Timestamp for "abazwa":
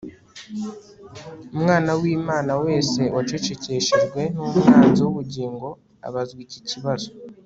6.07-6.39